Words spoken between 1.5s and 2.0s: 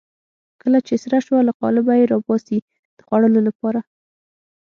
قالبه